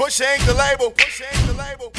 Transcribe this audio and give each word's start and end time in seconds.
Push 0.00 0.22
ain't 0.22 0.40
the 0.46 0.54
label. 0.54 0.90
Push 0.92 1.20
ain't 1.20 1.46
the 1.46 1.52
label. 1.52 1.92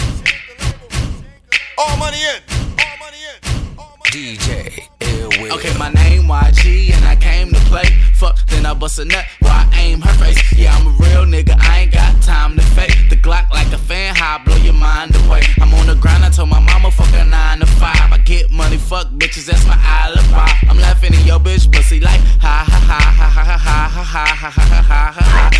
All 1.77 1.95
money 1.97 2.17
in. 2.17 2.41
All 2.81 2.97
money 2.97 3.17
in. 3.29 3.77
All 3.77 3.95
money 3.95 4.09
DJ 4.09 4.89
Ill 5.01 5.53
Okay, 5.53 5.77
my 5.77 5.89
name 5.91 6.23
YG 6.23 6.93
and 6.95 7.05
I 7.05 7.15
came 7.15 7.53
to 7.53 7.59
play. 7.69 7.85
Fuck, 8.15 8.43
then 8.47 8.65
I 8.65 8.73
bust 8.73 8.97
a 8.97 9.05
nut 9.05 9.23
while 9.41 9.51
I 9.51 9.69
aim 9.77 10.01
her 10.01 10.13
face. 10.15 10.41
Yeah, 10.57 10.75
I'm 10.75 10.87
a 10.87 10.89
real 10.97 11.25
nigga, 11.25 11.55
I 11.59 11.81
ain't 11.81 11.91
got 11.91 12.19
time 12.23 12.55
to 12.55 12.63
fake. 12.63 12.97
The 13.11 13.17
Glock 13.17 13.51
like 13.51 13.71
a 13.71 13.77
fan, 13.77 14.15
how 14.15 14.39
I 14.39 14.43
blow 14.45 14.57
your 14.57 14.73
mind 14.73 15.15
away. 15.27 15.43
I'm 15.61 15.71
on 15.75 15.85
the 15.85 15.93
grind, 15.93 16.25
I 16.25 16.31
told 16.31 16.49
my 16.49 16.59
mama 16.59 16.89
fuck 16.89 17.13
a 17.13 17.23
nine 17.23 17.59
to 17.59 17.67
five. 17.67 18.11
I 18.11 18.17
get 18.25 18.49
money, 18.49 18.77
fuck 18.77 19.09
bitches, 19.11 19.45
that's 19.45 19.67
my 19.67 19.77
alibi. 19.79 20.49
I'm 20.67 20.79
laughing 20.79 21.13
in 21.13 21.23
your 21.23 21.39
bitch 21.39 21.71
pussy 21.71 21.99
like 21.99 22.21
ha 22.41 22.65
ha 22.67 22.79
ha 22.79 22.99
ha 22.99 23.29
ha 23.29 23.43
ha 23.45 23.61
ha 23.61 23.85
ha 23.85 24.25
ha 24.25 24.49
ha 24.49 24.81
ha 24.81 25.11
ha 25.11 25.51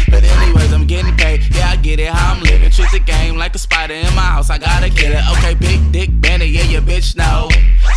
get 1.96 2.08
it 2.08 2.14
how 2.14 2.34
I'm 2.34 2.44
living. 2.44 2.72
Treat 2.72 2.92
the 2.92 3.00
game 3.00 3.36
like 3.36 3.54
a 3.56 3.58
spider 3.58 3.94
in 3.94 4.14
my 4.16 4.22
house. 4.22 4.50
I 4.50 4.58
gotta 4.58 4.90
get 4.90 5.12
it. 5.12 5.24
Okay, 5.34 5.54
big 5.56 5.92
dick 5.92 6.10
Benny, 6.22 6.46
yeah, 6.46 6.64
your 6.64 6.82
bitch 6.82 7.16
know. 7.16 7.50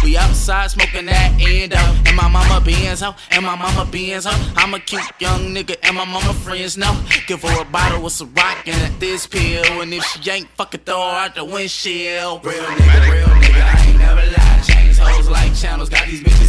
We 0.02 0.16
outside 0.16 0.70
smoking 0.70 1.06
that 1.06 1.30
endo. 1.40 1.76
And 2.06 2.16
my 2.16 2.28
mama 2.28 2.60
being 2.64 2.96
so, 2.96 3.14
and 3.30 3.44
my 3.44 3.54
mama 3.54 3.88
being 3.90 4.20
so. 4.20 4.30
I'm 4.56 4.74
a 4.74 4.80
cute 4.80 5.02
young 5.20 5.54
nigga, 5.54 5.76
and 5.82 5.94
my 5.96 6.04
mama 6.04 6.32
friends 6.32 6.76
know. 6.76 6.94
Give 7.26 7.40
her 7.42 7.62
a 7.62 7.64
bottle 7.64 8.02
with 8.02 8.12
some 8.12 8.34
rock 8.34 8.66
and 8.66 9.00
this 9.00 9.26
pill. 9.26 9.64
And 9.80 9.94
if 9.94 10.04
she 10.04 10.30
ain't 10.30 10.48
fucking 10.56 10.80
throw 10.80 10.96
her 10.96 11.16
out 11.26 11.34
the 11.34 11.44
windshield. 11.44 12.44
Real 12.44 12.54
nigga, 12.54 13.12
real 13.12 13.26
nigga, 13.26 13.62
I 13.62 13.86
ain't 13.86 13.98
never 13.98 14.26
lied. 14.26 14.64
Chains 14.64 14.98
hoes 14.98 15.28
like 15.28 15.54
channels, 15.54 15.88
got 15.88 16.06
these 16.06 16.22
bitches 16.22 16.43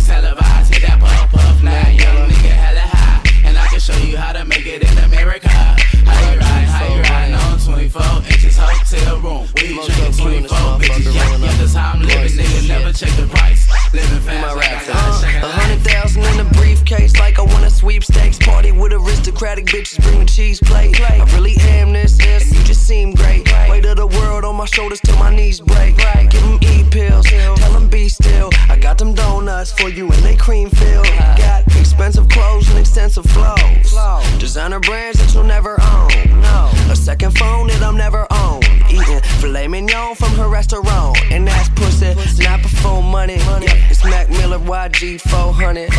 bitches. 19.76 20.02
Bring 20.02 20.26
cheese 20.26 20.60
plate. 20.60 21.00
I 21.02 21.24
really 21.36 21.56
am 21.60 21.92
this, 21.92 22.18
and 22.20 22.56
you 22.56 22.64
just 22.64 22.86
seem 22.88 23.14
great. 23.14 23.50
Weight 23.70 23.86
of 23.86 23.98
the 23.98 24.08
world 24.08 24.46
on 24.46 24.56
my 24.56 24.66
shoulders 24.66 25.02
till 25.02 25.18
my 25.18 25.34
knees 25.36 25.60
break. 25.60 25.98
Give 26.30 26.42
them 26.42 26.60
E 26.62 26.84
pills, 26.90 27.26
tell 27.26 27.74
them 27.74 27.88
be 27.88 28.10
still. 28.10 28.50
I 28.70 28.78
got 28.78 28.98
them 28.98 29.14
donuts 29.14 29.72
for 29.72 29.90
you 29.90 30.12
and 30.12 30.24
they 30.24 30.36
cream 30.36 30.70
filled. 30.70 31.08
Got 31.38 31.66
expensive 31.76 32.28
clothes 32.30 32.70
and 32.70 32.80
extensive 32.80 33.26
flows. 33.26 33.94
Designer 34.40 34.80
brands 34.80 35.20
that 35.20 35.34
you'll 35.34 35.44
never 35.44 35.80
own. 35.82 36.42
No, 36.42 36.70
a 36.92 36.96
second 36.96 37.38
phone 37.38 37.68
that 37.68 37.82
I'm 37.82 37.98
never 37.98 38.28
on. 38.32 38.64
Eating 38.90 39.20
filet 39.42 39.68
mignon 39.68 40.16
from 40.16 40.32
her 40.36 40.48
restaurant, 40.48 41.18
and 41.32 41.48
that's 41.48 41.70
pussy, 41.70 42.14
not 42.44 42.62
before 42.62 43.02
money. 43.02 43.38
Yeah, 43.38 43.90
it's 43.90 44.04
Mac 44.06 44.30
Miller 44.30 44.60
YG 44.60 45.20
400. 45.22 45.92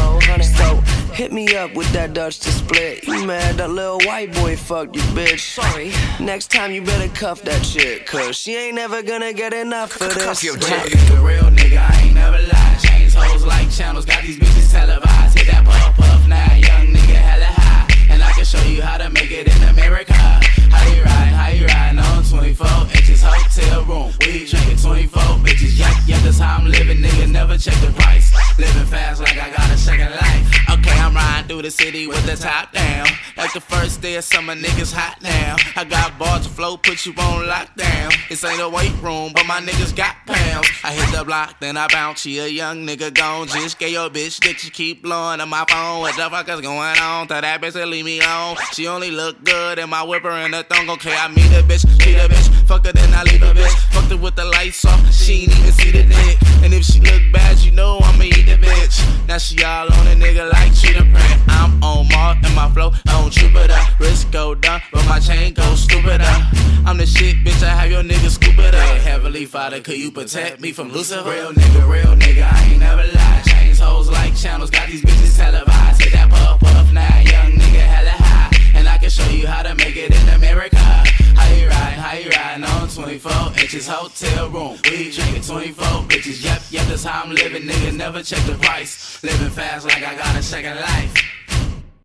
So 0.44 0.66
hit 1.17 1.33
me 1.33 1.56
up 1.56 1.75
with 1.75 1.91
that 1.92 2.12
Dutch 2.12 2.39
to 2.41 2.50
split. 2.53 3.05
You 3.06 3.25
mad 3.27 3.56
that 3.56 3.70
little 3.70 3.98
white 4.00 4.34
boy 4.34 4.55
fucked 4.55 4.95
you, 4.97 5.03
bitch? 5.17 5.41
Sorry. 5.41 5.91
Next 6.22 6.50
time 6.50 6.70
you 6.72 6.83
better 6.83 7.09
cuff 7.14 7.41
that 7.42 7.64
shit, 7.64 8.06
cause 8.06 8.36
she 8.36 8.55
ain't 8.55 8.75
never 8.75 9.03
gonna 9.03 9.33
get 9.33 9.55
enough 9.55 9.98
of 10.00 10.14
this. 10.14 10.22
Cuff 10.25 10.44
your 10.44 10.55
Real 10.55 10.67
dick. 10.69 10.92
nigga, 10.92 11.25
real 11.25 11.44
nigga, 11.44 11.78
I 11.91 12.03
ain't 12.03 12.14
never 12.14 12.39
lied. 12.39 12.81
Chains 12.81 13.14
hoes 13.14 13.47
like 13.47 13.70
channels, 13.70 14.05
got 14.05 14.22
these 14.22 14.39
bitches 14.39 14.70
televised. 14.70 15.39
Hit 15.39 15.47
that 15.47 15.64
puff 15.64 15.97
puff, 15.97 16.28
now 16.28 16.53
young 16.55 16.89
nigga 16.92 17.14
hella 17.17 17.47
high. 17.47 18.12
And 18.12 18.22
I 18.22 18.31
can 18.33 18.44
show 18.44 18.62
you 18.64 18.83
how 18.83 18.98
to 18.98 19.09
make 19.09 19.31
it 19.31 19.48
in 19.48 19.62
America. 19.70 20.12
How 20.12 20.84
you 20.94 21.03
ride, 21.03 21.33
how 21.33 21.48
you 21.48 21.64
ride 21.67 21.97
on 21.98 22.25
24 22.25 22.67
inches 22.94 23.22
hotel 23.22 23.84
room. 23.84 24.12
We 24.20 24.44
drinking 24.44 24.77
24 24.77 25.22
bitches, 25.41 25.78
yeah, 25.78 25.94
yeah, 26.06 26.19
that's 26.20 26.39
how 26.39 26.59
I'm 26.59 26.67
living, 26.67 26.98
nigga. 26.98 27.31
Never 27.31 27.56
check 27.56 27.75
the 27.81 27.91
price. 27.93 28.34
Living 28.59 28.84
fast 28.87 29.21
like 29.22 29.38
I 29.38 29.45
Through 31.46 31.62
the 31.62 31.70
city 31.70 32.08
with 32.08 32.26
the 32.26 32.34
top 32.34 32.72
down. 32.72 33.06
Like 33.36 33.52
the 33.52 33.60
first 33.60 34.02
day 34.02 34.16
of 34.16 34.24
summer, 34.24 34.54
niggas 34.56 34.92
hot 34.92 35.22
now. 35.22 35.54
I 35.76 35.84
got 35.84 36.18
bars 36.18 36.44
to 36.44 36.52
flow, 36.52 36.76
put 36.76 37.06
you 37.06 37.12
on 37.12 37.44
lockdown. 37.44 38.12
This 38.28 38.42
ain't 38.42 38.60
a 38.60 38.68
weight 38.68 38.92
room, 39.00 39.30
but 39.32 39.46
my 39.46 39.60
niggas 39.60 39.94
got 39.94 40.16
pounds. 40.26 40.66
I 40.82 40.92
hit 40.92 41.16
the 41.16 41.24
block, 41.24 41.60
then 41.60 41.76
I 41.76 41.86
bounce. 41.86 42.22
She 42.22 42.38
a 42.40 42.48
young 42.48 42.84
nigga 42.84 43.14
gone. 43.14 43.46
Just 43.46 43.78
get 43.78 43.92
your 43.92 44.10
bitch 44.10 44.40
dick, 44.40 44.58
she 44.58 44.70
keep 44.70 45.04
blowing 45.04 45.40
on 45.40 45.48
my 45.48 45.64
phone. 45.68 46.00
What 46.00 46.16
the 46.16 46.28
fuck 46.28 46.48
is 46.48 46.60
going 46.60 46.98
on? 46.98 47.28
Tell 47.28 47.40
that 47.40 47.60
bitch 47.62 47.74
to 47.74 47.86
leave 47.86 48.04
me 48.04 48.18
alone. 48.18 48.56
She 48.72 48.88
only 48.88 49.12
look 49.12 49.44
good 49.44 49.78
in 49.78 49.88
my 49.88 50.02
whipper 50.02 50.30
and 50.30 50.52
the 50.52 50.64
thong. 50.64 50.90
Okay, 50.90 51.14
I 51.14 51.28
meet 51.28 51.52
a 51.52 51.62
bitch, 51.62 51.86
meet 52.04 52.16
a 52.16 52.28
bitch. 52.28 52.66
Fuck 52.66 52.86
her, 52.86 52.92
then 52.92 53.14
I 53.14 53.22
leave 53.22 53.42
a 53.42 53.54
bitch. 53.54 53.70
Fucked 53.94 54.10
her 54.10 54.16
with 54.16 54.34
the 54.34 54.44
lights 54.46 54.84
off, 54.84 55.12
she 55.12 55.42
ain't 55.42 55.56
even 55.56 55.72
see 55.72 55.92
the 55.92 56.02
dick. 56.02 56.38
And 56.64 56.74
if 56.74 56.84
she 56.84 56.98
look 56.98 57.22
bad, 57.32 57.35
Now 59.36 59.41
she 59.41 59.62
all 59.64 59.92
on 59.92 60.06
a 60.06 60.14
nigga 60.14 60.50
like 60.50 60.74
cheetah 60.74 61.02
print. 61.12 61.42
I'm 61.48 61.84
on 61.84 62.08
Mars 62.08 62.38
and 62.42 62.54
my 62.54 62.70
flow 62.70 62.91
on 63.10 63.30
Jupiter. 63.30 63.76
Wrist 64.00 64.32
go 64.32 64.54
down, 64.54 64.80
but 64.91 65.04
my 65.04 65.20
chain 65.20 65.52
go 65.52 65.74
stupider. 65.74 66.24
I'm 66.86 66.97
the 66.97 67.04
shit, 67.04 67.36
bitch. 67.44 67.62
I 67.62 67.69
have 67.69 67.91
your 67.91 68.02
nigga 68.02 68.30
scoop 68.30 68.58
it 68.58 68.75
up. 68.75 68.98
Heavenly 69.02 69.44
Father, 69.44 69.82
could 69.82 69.98
you 69.98 70.10
protect 70.10 70.62
me 70.62 70.72
from 70.72 70.91
Lucifer? 70.91 71.28
Real 71.28 71.52
nigga, 71.52 71.86
real 71.86 72.16
nigga, 72.16 72.50
I 72.50 72.64
ain't 72.70 72.80
never 72.80 73.02
lied. 73.02 73.44
Chains 73.44 73.78
hoes 73.78 74.08
like 74.08 74.34
channels, 74.34 74.70
got 74.70 74.88
these 74.88 75.02
bitches 75.02 75.36
televised. 75.36 76.00
Hit 76.00 76.14
that 76.14 76.30
puff 76.30 76.58
puff, 76.58 76.91
now 76.94 77.19
young 77.19 77.52
nigga 77.60 77.80
hella 77.80 78.16
high. 78.16 78.50
And 78.75 78.88
I 78.88 78.96
can 78.96 79.10
show 79.10 79.28
you 79.28 79.46
how 79.46 79.62
to 79.62 79.75
make 79.75 79.98
it 79.98 80.19
in 80.19 80.28
America. 80.30 80.78
How 80.78 81.52
you 81.52 81.69
ride, 81.69 81.98
how 82.00 82.16
you 82.16 82.30
ride 82.30 82.64
on 82.64 82.88
24 82.88 83.60
inches 83.60 83.86
hotel 83.86 84.48
room. 84.48 84.78
We 84.84 85.10
drinking 85.12 85.42
24 85.42 85.95
bitches, 86.16 86.43
yep, 86.43 86.62
yep, 86.71 86.87
that's 86.87 87.04
how 87.04 87.22
I'm 87.22 87.31
living, 87.31 87.62
nigga. 87.62 87.94
Never 87.94 88.22
check 88.22 88.43
the 88.47 88.54
price. 88.54 89.22
Living 89.22 89.50
fast 89.50 89.84
like 89.84 90.03
I 90.03 90.15
got 90.16 90.34
a 90.37 90.43
second 90.43 90.77
life. 90.77 91.35